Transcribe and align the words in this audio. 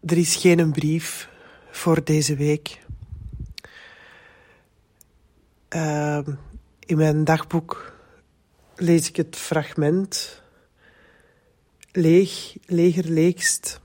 Er 0.00 0.18
is 0.18 0.36
geen 0.36 0.72
brief 0.72 1.28
voor 1.70 2.04
deze 2.04 2.36
week. 2.36 2.80
Uh, 5.74 6.18
in 6.86 6.96
mijn 6.96 7.24
dagboek 7.24 7.92
lees 8.76 9.08
ik 9.08 9.16
het 9.16 9.36
fragment. 9.36 10.42
Leeg, 11.92 12.56
leger, 12.64 13.04
leegst. 13.04 13.80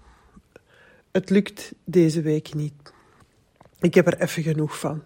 Het 1.11 1.29
lukt 1.29 1.73
deze 1.83 2.21
week 2.21 2.54
niet. 2.54 2.93
Ik 3.79 3.93
heb 3.93 4.07
er 4.07 4.21
even 4.21 4.43
genoeg 4.43 4.79
van. 4.79 5.04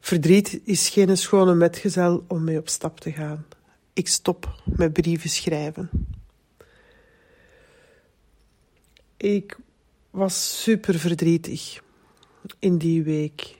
Verdriet 0.00 0.60
is 0.64 0.88
geen 0.88 1.16
schone 1.16 1.54
metgezel 1.54 2.24
om 2.28 2.44
mee 2.44 2.58
op 2.58 2.68
stap 2.68 3.00
te 3.00 3.12
gaan. 3.12 3.46
Ik 3.92 4.08
stop 4.08 4.62
met 4.64 4.92
brieven 4.92 5.30
schrijven. 5.30 5.90
Ik 9.16 9.56
was 10.14 10.62
super 10.62 10.98
verdrietig 10.98 11.80
in 12.58 12.78
die 12.78 13.02
week. 13.02 13.58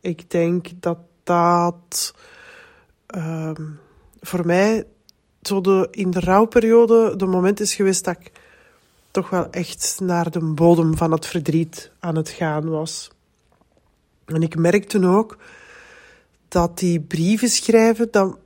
Ik 0.00 0.30
denk 0.30 0.66
dat 0.80 0.98
dat 1.22 2.14
uh, 3.16 3.50
voor 4.20 4.46
mij 4.46 4.86
zo 5.42 5.60
de, 5.60 5.88
in 5.90 6.10
de 6.10 6.20
rouwperiode 6.20 7.16
de 7.16 7.26
moment 7.26 7.60
is 7.60 7.74
geweest 7.74 8.04
dat 8.04 8.16
ik 8.20 8.32
toch 9.10 9.30
wel 9.30 9.50
echt 9.50 10.00
naar 10.02 10.30
de 10.30 10.40
bodem 10.40 10.96
van 10.96 11.12
het 11.12 11.26
verdriet 11.26 11.90
aan 12.00 12.16
het 12.16 12.28
gaan 12.28 12.68
was. 12.68 13.10
En 14.24 14.42
ik 14.42 14.56
merkte 14.56 15.06
ook 15.06 15.36
dat 16.48 16.78
die 16.78 17.00
brieven 17.00 17.48
schrijven, 17.48 18.08
dat, 18.10 18.38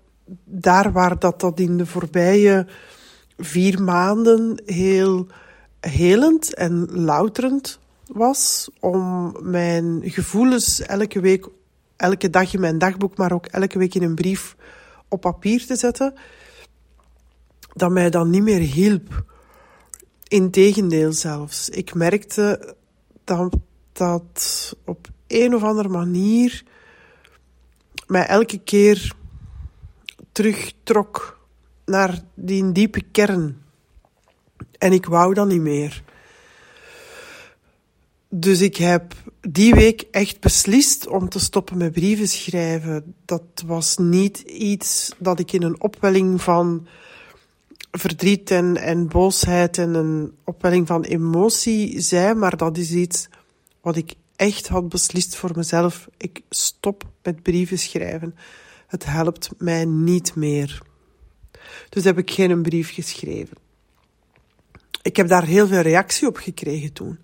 daar 0.45 0.93
waar 0.93 1.19
dat, 1.19 1.41
dat 1.41 1.61
in 1.61 1.77
de 1.77 1.87
voorbije 1.87 2.67
vier 3.37 3.83
maanden 3.83 4.63
heel 4.65 5.27
helend 5.89 6.55
en 6.55 6.87
louterend 6.91 7.79
was, 8.07 8.71
om 8.81 9.35
mijn 9.43 10.01
gevoelens 10.05 10.81
elke 10.81 11.21
week, 11.21 11.49
elke 11.97 12.31
dag 12.31 12.55
in 12.55 12.61
mijn 12.61 12.79
dagboek, 12.79 13.17
maar 13.17 13.33
ook 13.33 13.47
elke 13.47 13.79
week 13.79 13.95
in 13.95 14.03
een 14.03 14.15
brief 14.15 14.57
op 15.09 15.21
papier 15.21 15.67
te 15.67 15.77
zetten, 15.77 16.15
dat 17.73 17.91
mij 17.91 18.11
dan 18.11 18.31
niet 18.31 18.43
meer 18.43 18.61
hielp. 18.61 19.25
Integendeel 20.29 21.13
zelfs. 21.13 21.69
Ik 21.69 21.95
merkte 21.95 22.75
dat 23.25 23.57
dat 23.93 24.75
op 24.85 25.09
een 25.27 25.55
of 25.55 25.63
andere 25.63 25.89
manier 25.89 26.65
mij 28.07 28.27
elke 28.27 28.59
keer 28.59 29.15
terugtrok 30.33 31.39
naar 31.85 32.23
die 32.35 32.73
diepe 32.73 33.03
kern. 33.13 33.63
En 34.79 34.93
ik 34.93 35.07
wou 35.07 35.35
dat 35.35 35.49
niet 35.49 35.61
meer. 35.61 36.03
Dus 38.29 38.61
ik 38.61 38.77
heb 38.77 39.15
die 39.41 39.75
week 39.75 40.05
echt 40.11 40.41
beslist 40.41 41.07
om 41.07 41.29
te 41.29 41.39
stoppen 41.39 41.77
met 41.77 41.93
brieven 41.93 42.29
schrijven. 42.29 43.15
Dat 43.25 43.43
was 43.67 43.97
niet 43.97 44.39
iets 44.39 45.13
dat 45.19 45.39
ik 45.39 45.53
in 45.53 45.63
een 45.63 45.81
opwelling 45.81 46.43
van 46.43 46.87
verdriet 47.91 48.51
en, 48.51 48.77
en 48.77 49.09
boosheid 49.09 49.79
en 49.79 49.95
een 49.95 50.33
opwelling 50.45 50.87
van 50.87 51.03
emotie 51.03 52.01
zei, 52.01 52.35
maar 52.35 52.57
dat 52.57 52.77
is 52.79 52.93
iets 52.93 53.29
wat 53.81 53.97
ik 53.97 54.15
echt 54.37 54.69
had 54.69 54.89
beslist 54.89 55.37
voor 55.37 55.51
mezelf. 55.55 56.09
Ik 56.17 56.41
stop 56.51 57.05
met 57.23 57.43
brieven 57.43 57.79
schrijven. 57.79 58.35
Het 58.87 59.05
helpt 59.05 59.51
mij 59.59 59.85
niet 59.85 60.35
meer. 60.35 60.83
Dus 61.89 62.05
heb 62.05 62.19
ik 62.19 62.31
geen 62.31 62.63
brief 62.63 62.93
geschreven. 62.95 63.66
Ik 65.07 65.17
heb 65.17 65.29
daar 65.29 65.45
heel 65.45 65.67
veel 65.67 65.81
reactie 65.81 66.29
op 66.29 66.37
gekregen 66.37 66.93
toen. 66.93 67.19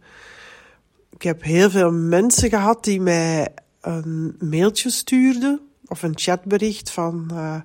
Ik 1.11 1.23
heb 1.23 1.43
heel 1.43 1.71
veel 1.71 1.93
mensen 1.93 2.49
gehad 2.49 2.85
die 2.85 3.01
mij 3.01 3.49
een 3.81 4.37
mailtje 4.39 4.91
stuurden 4.91 5.61
of 5.87 6.03
een 6.03 6.13
chatbericht 6.15 6.91
van. 6.91 7.29
Uh, 7.33 7.61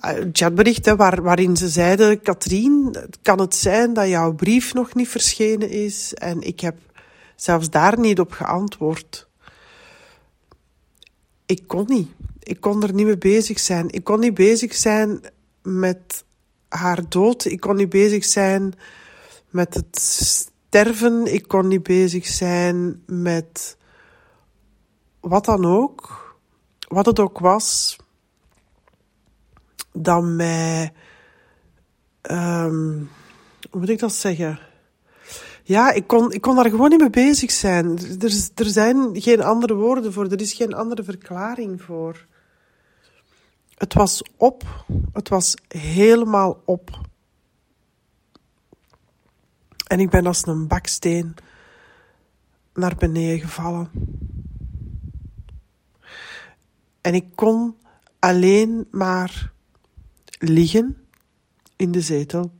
een 0.00 0.30
chatbericht 0.32 0.94
waar, 0.96 1.22
waarin 1.22 1.56
ze 1.56 1.68
zeiden: 1.68 2.22
Katrien, 2.22 2.96
kan 3.22 3.40
het 3.40 3.54
zijn 3.54 3.92
dat 3.92 4.08
jouw 4.08 4.32
brief 4.32 4.74
nog 4.74 4.94
niet 4.94 5.08
verschenen 5.08 5.70
is? 5.70 6.14
En 6.14 6.42
ik 6.42 6.60
heb 6.60 6.76
zelfs 7.36 7.70
daar 7.70 7.98
niet 7.98 8.20
op 8.20 8.32
geantwoord. 8.32 9.28
Ik 11.46 11.62
kon 11.66 11.84
niet. 11.88 12.08
Ik 12.42 12.60
kon 12.60 12.82
er 12.82 12.94
niet 12.94 13.06
mee 13.06 13.18
bezig 13.18 13.60
zijn. 13.60 13.90
Ik 13.90 14.04
kon 14.04 14.20
niet 14.20 14.34
bezig 14.34 14.74
zijn 14.74 15.20
met 15.62 16.24
haar 16.68 17.08
dood. 17.08 17.44
Ik 17.44 17.60
kon 17.60 17.76
niet 17.76 17.88
bezig 17.88 18.24
zijn 18.24 18.74
met 19.54 19.74
het 19.74 19.98
sterven. 19.98 21.34
Ik 21.34 21.48
kon 21.48 21.68
niet 21.68 21.82
bezig 21.82 22.26
zijn 22.26 23.02
met 23.06 23.76
wat 25.20 25.44
dan 25.44 25.64
ook. 25.64 26.22
Wat 26.88 27.06
het 27.06 27.18
ook 27.18 27.38
was. 27.38 27.96
Dat 29.92 30.22
mij. 30.22 30.92
Um, 32.30 33.10
hoe 33.70 33.80
moet 33.80 33.88
ik 33.88 33.98
dat 33.98 34.12
zeggen? 34.12 34.58
Ja, 35.62 35.92
ik 35.92 36.06
kon, 36.06 36.32
ik 36.32 36.40
kon 36.40 36.54
daar 36.54 36.70
gewoon 36.70 36.90
niet 36.90 37.00
mee 37.00 37.10
bezig 37.10 37.50
zijn. 37.50 37.98
Er, 37.98 38.48
er 38.54 38.66
zijn 38.66 39.20
geen 39.20 39.42
andere 39.42 39.74
woorden 39.74 40.12
voor. 40.12 40.24
Er 40.24 40.40
is 40.40 40.52
geen 40.52 40.74
andere 40.74 41.04
verklaring 41.04 41.82
voor. 41.82 42.26
Het 43.74 43.94
was 43.94 44.22
op. 44.36 44.84
Het 45.12 45.28
was 45.28 45.54
helemaal 45.68 46.60
op. 46.64 47.02
En 49.94 50.00
ik 50.00 50.10
ben 50.10 50.26
als 50.26 50.46
een 50.46 50.66
baksteen 50.66 51.34
naar 52.72 52.94
beneden 52.96 53.40
gevallen. 53.40 53.90
En 57.00 57.14
ik 57.14 57.26
kon 57.34 57.76
alleen 58.18 58.86
maar 58.90 59.52
liggen 60.38 61.06
in 61.76 61.92
de 61.92 62.00
zetel 62.00 62.52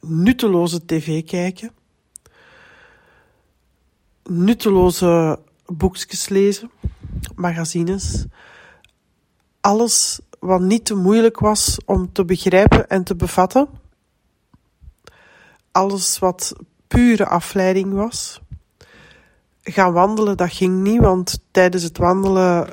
nutteloze 0.00 0.84
tv 0.84 1.24
kijken, 1.24 1.72
nutteloze 4.22 5.40
boekjes 5.66 6.28
lezen, 6.28 6.70
magazines, 7.34 8.24
alles 9.60 10.20
wat 10.38 10.60
niet 10.60 10.84
te 10.84 10.94
moeilijk 10.94 11.38
was 11.38 11.78
om 11.84 12.12
te 12.12 12.24
begrijpen 12.24 12.88
en 12.88 13.04
te 13.04 13.16
bevatten, 13.16 13.82
alles 15.74 16.18
wat 16.18 16.52
pure 16.88 17.26
afleiding 17.26 17.92
was. 17.92 18.40
Gaan 19.62 19.92
wandelen, 19.92 20.36
dat 20.36 20.52
ging 20.52 20.82
niet, 20.82 21.00
want 21.00 21.38
tijdens 21.50 21.82
het 21.82 21.98
wandelen 21.98 22.68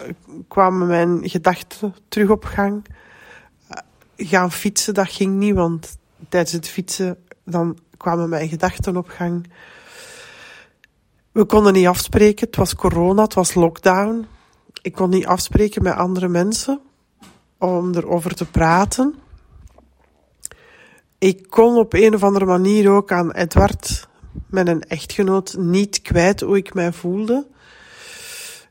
kwamen 0.47 0.87
mijn 0.87 1.29
gedachten 1.29 1.95
terug 2.07 2.29
op 2.29 2.43
gang. 2.43 2.85
Gaan 4.15 4.51
fietsen, 4.51 4.93
dat 4.93 5.09
ging 5.09 5.37
niet, 5.37 5.55
want 5.55 5.97
tijdens 6.29 6.51
het 6.53 6.67
fietsen 6.67 7.17
dan 7.43 7.77
kwamen 7.97 8.29
mijn 8.29 8.49
gedachten 8.49 8.97
op 8.97 9.09
gang. 9.09 9.47
We 11.31 11.45
konden 11.45 11.73
niet 11.73 11.87
afspreken. 11.87 12.47
Het 12.47 12.55
was 12.55 12.75
corona, 12.75 13.21
het 13.23 13.33
was 13.33 13.53
lockdown. 13.53 14.25
Ik 14.81 14.93
kon 14.93 15.09
niet 15.09 15.25
afspreken 15.25 15.83
met 15.83 15.93
andere 15.93 16.27
mensen 16.27 16.79
om 17.57 17.95
erover 17.95 18.35
te 18.35 18.45
praten. 18.45 19.15
Ik 21.21 21.49
kon 21.49 21.77
op 21.77 21.93
een 21.93 22.13
of 22.13 22.23
andere 22.23 22.45
manier 22.45 22.89
ook 22.89 23.11
aan 23.11 23.31
Edward, 23.31 24.07
mijn 24.47 24.83
echtgenoot, 24.83 25.55
niet 25.57 26.01
kwijt 26.01 26.41
hoe 26.41 26.57
ik 26.57 26.73
mij 26.73 26.91
voelde. 26.91 27.47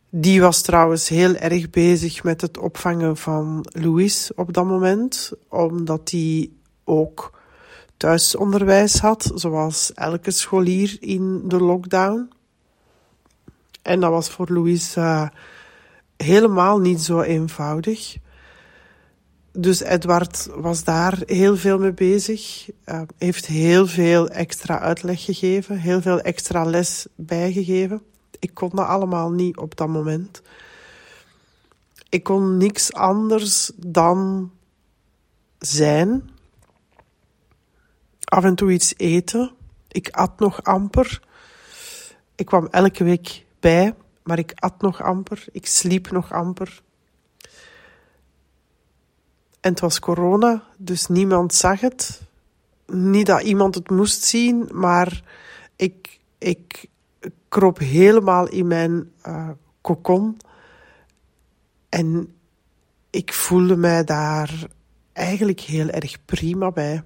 Die 0.09 0.41
was 0.41 0.62
trouwens 0.62 1.09
heel 1.09 1.34
erg 1.34 1.71
bezig 1.71 2.22
met 2.22 2.41
het 2.41 2.59
opvangen 2.59 3.16
van 3.16 3.66
Louis 3.72 4.31
op 4.34 4.53
dat 4.53 4.65
moment, 4.65 5.33
omdat 5.49 6.10
hij 6.10 6.50
ook 6.84 7.39
thuisonderwijs 7.97 8.99
had, 8.99 9.33
zoals 9.34 9.92
elke 9.95 10.30
scholier 10.30 10.97
in 11.01 11.48
de 11.48 11.60
lockdown. 11.60 12.30
En 13.83 14.01
dat 14.01 14.10
was 14.10 14.30
voor 14.30 14.47
Louise 14.48 15.01
uh, 15.01 15.28
helemaal 16.16 16.78
niet 16.78 17.01
zo 17.01 17.21
eenvoudig. 17.21 18.16
Dus 19.52 19.80
Edward 19.80 20.48
was 20.54 20.84
daar 20.84 21.22
heel 21.26 21.56
veel 21.56 21.78
mee 21.78 21.92
bezig, 21.92 22.68
heeft 23.18 23.47
heel 23.47 23.86
veel 23.86 24.28
extra 24.28 24.78
uitleg 24.78 25.24
gegeven, 25.24 25.78
heel 25.78 26.00
veel 26.00 26.20
extra 26.20 26.64
les 26.64 27.06
bijgegeven. 27.14 28.02
Ik 28.38 28.54
kon 28.54 28.70
dat 28.72 28.86
allemaal 28.86 29.30
niet 29.30 29.56
op 29.56 29.76
dat 29.76 29.88
moment. 29.88 30.42
Ik 32.08 32.22
kon 32.22 32.56
niks 32.56 32.92
anders 32.92 33.70
dan 33.76 34.50
zijn 35.58 36.30
af 38.24 38.44
en 38.44 38.54
toe 38.54 38.72
iets 38.72 38.94
eten. 38.97 39.52
Ik 39.88 40.08
at 40.10 40.38
nog 40.38 40.62
amper. 40.62 41.22
Ik 42.34 42.47
kwam 42.47 42.66
elke 42.66 43.04
week 43.04 43.44
bij, 43.60 43.94
maar 44.22 44.38
ik 44.38 44.52
at 44.54 44.80
nog 44.80 45.02
amper. 45.02 45.44
Ik 45.52 45.66
sliep 45.66 46.10
nog 46.10 46.32
amper. 46.32 46.82
En 49.60 49.71
het 49.71 49.80
was 49.80 49.98
corona, 49.98 50.62
dus 50.77 51.07
niemand 51.07 51.54
zag 51.54 51.80
het. 51.80 52.21
niet 52.86 53.27
dat 53.27 53.42
iemand 53.42 53.74
het 53.74 53.91
moest 53.91 54.22
zien, 54.22 54.68
maar 54.72 55.22
ik, 55.77 56.18
ik 56.39 56.89
kroop 57.48 57.78
helemaal 57.78 58.48
in 58.48 58.66
mijn 58.66 59.10
uh, 59.27 59.48
kokon. 59.80 60.36
En 61.89 62.34
ik 63.10 63.33
voelde 63.33 63.77
mij 63.77 64.04
daar 64.04 64.66
eigenlijk 65.12 65.60
heel 65.60 65.89
erg 65.89 66.24
prima 66.24 66.71
bij. 66.71 67.03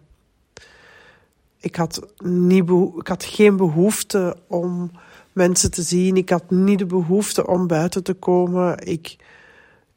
Ik 1.59 1.77
had, 1.77 2.07
niet 2.25 2.71
ik 2.97 3.07
had 3.09 3.25
geen 3.25 3.57
behoefte 3.57 4.37
om 4.47 4.91
mensen 5.33 5.71
te 5.71 5.83
zien. 5.83 6.17
Ik 6.17 6.29
had 6.29 6.51
niet 6.51 6.79
de 6.79 6.87
behoefte 6.87 7.47
om 7.47 7.67
buiten 7.67 8.03
te 8.03 8.15
komen. 8.15 8.87
Ik, 8.87 9.17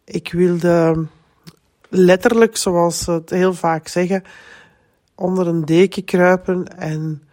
ik 0.04 0.32
wilde 0.32 1.08
letterlijk, 1.90 2.58
zoals 2.58 3.04
ze 3.04 3.12
het 3.12 3.30
heel 3.30 3.54
vaak 3.54 3.88
zeggen, 3.88 4.24
onder 5.16 5.48
een 5.48 5.66
deken 5.66 6.04
kruipen 6.04 6.78
en 6.78 7.24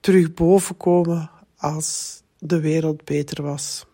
terug 0.00 0.34
boven 0.34 0.76
komen 0.76 1.30
als 1.56 2.20
de 2.38 2.60
wereld 2.60 3.04
beter 3.04 3.42
was. 3.42 3.86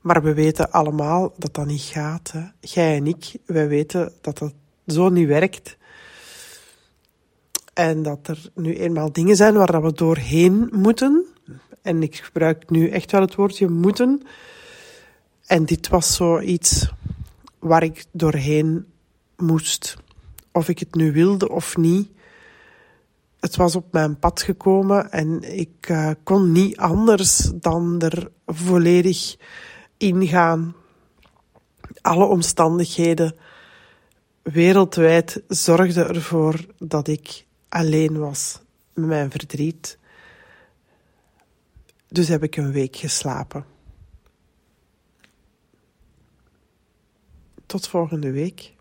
Maar 0.00 0.22
we 0.22 0.34
weten 0.34 0.70
allemaal 0.70 1.34
dat 1.36 1.54
dat 1.54 1.66
niet 1.66 1.80
gaat. 1.80 2.32
Hè? 2.32 2.44
Jij 2.60 2.96
en 2.96 3.06
ik, 3.06 3.36
wij 3.46 3.68
weten 3.68 4.12
dat 4.20 4.38
dat 4.38 4.54
zo 4.86 5.08
niet 5.08 5.28
werkt. 5.28 5.76
En 7.74 8.02
dat 8.02 8.28
er 8.28 8.50
nu 8.54 8.76
eenmaal 8.76 9.12
dingen 9.12 9.36
zijn 9.36 9.54
waar 9.54 9.82
we 9.82 9.92
doorheen 9.92 10.68
moeten. 10.72 11.26
En 11.82 12.02
ik 12.02 12.16
gebruik 12.16 12.70
nu 12.70 12.88
echt 12.88 13.12
wel 13.12 13.20
het 13.20 13.34
woordje 13.34 13.68
moeten. 13.68 14.22
En 15.46 15.64
dit 15.64 15.88
was 15.88 16.14
zoiets 16.14 16.88
waar 17.66 17.82
ik 17.82 18.04
doorheen 18.12 18.86
moest. 19.36 19.96
Of 20.52 20.68
ik 20.68 20.78
het 20.78 20.94
nu 20.94 21.12
wilde 21.12 21.48
of 21.48 21.76
niet. 21.76 22.10
Het 23.40 23.56
was 23.56 23.76
op 23.76 23.92
mijn 23.92 24.18
pad 24.18 24.42
gekomen 24.42 25.10
en 25.10 25.58
ik 25.58 25.88
uh, 25.88 26.10
kon 26.22 26.52
niet 26.52 26.76
anders 26.76 27.50
dan 27.54 28.00
er 28.00 28.30
volledig 28.46 29.36
ingaan. 29.96 30.74
Alle 32.00 32.24
omstandigheden 32.24 33.36
wereldwijd 34.42 35.42
zorgden 35.48 36.08
ervoor 36.08 36.66
dat 36.78 37.08
ik 37.08 37.46
alleen 37.68 38.18
was 38.18 38.60
met 38.94 39.06
mijn 39.06 39.30
verdriet. 39.30 39.98
Dus 42.08 42.28
heb 42.28 42.42
ik 42.42 42.56
een 42.56 42.72
week 42.72 42.96
geslapen. 42.96 43.75
Tot 47.66 47.88
volgende 47.88 48.30
week. 48.30 48.75